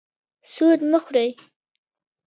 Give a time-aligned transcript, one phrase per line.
[0.53, 1.29] سود مه خورئ